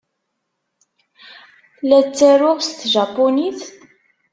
[1.87, 3.61] La ttaruɣ s tjapunit?